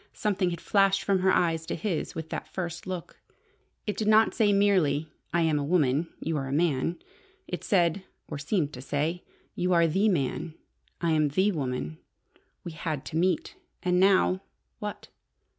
Something 0.13 0.49
had 0.49 0.59
flashed 0.61 1.03
from 1.03 1.19
her 1.19 1.31
eyes 1.31 1.67
to 1.67 1.75
his 1.75 2.15
with 2.15 2.29
that 2.31 2.47
first 2.47 2.87
look. 2.87 3.21
It 3.85 3.95
did 3.95 4.07
not 4.07 4.33
say 4.33 4.51
merely, 4.51 5.11
"I 5.31 5.41
am 5.41 5.59
a 5.59 5.63
woman. 5.63 6.07
You 6.19 6.37
are 6.37 6.47
a 6.47 6.51
man." 6.51 6.97
It 7.47 7.63
said 7.63 8.03
or 8.27 8.39
seemed 8.39 8.73
to 8.73 8.81
say 8.81 9.23
"You 9.53 9.73
are 9.73 9.85
the 9.85 10.09
man. 10.09 10.55
I 11.01 11.11
am 11.11 11.27
the 11.27 11.51
woman. 11.51 11.99
We 12.63 12.71
had 12.71 13.05
to 13.05 13.15
meet. 13.15 13.55
And 13.83 13.99
now 13.99 14.41
what?" 14.79 15.09